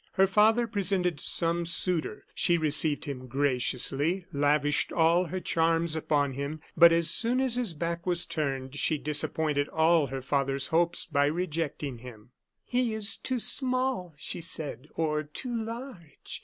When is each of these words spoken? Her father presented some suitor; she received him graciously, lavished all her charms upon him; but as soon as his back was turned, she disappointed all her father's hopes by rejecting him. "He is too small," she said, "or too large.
Her 0.13 0.25
father 0.25 0.65
presented 0.65 1.19
some 1.19 1.63
suitor; 1.63 2.25
she 2.33 2.57
received 2.57 3.05
him 3.05 3.27
graciously, 3.27 4.25
lavished 4.33 4.91
all 4.91 5.25
her 5.25 5.39
charms 5.39 5.95
upon 5.95 6.33
him; 6.33 6.59
but 6.75 6.91
as 6.91 7.07
soon 7.07 7.39
as 7.39 7.55
his 7.57 7.75
back 7.75 8.07
was 8.07 8.25
turned, 8.25 8.73
she 8.77 8.97
disappointed 8.97 9.69
all 9.69 10.07
her 10.07 10.23
father's 10.23 10.69
hopes 10.69 11.05
by 11.05 11.27
rejecting 11.27 11.99
him. 11.99 12.31
"He 12.65 12.95
is 12.95 13.15
too 13.15 13.37
small," 13.37 14.15
she 14.17 14.41
said, 14.41 14.87
"or 14.95 15.21
too 15.21 15.53
large. 15.53 16.39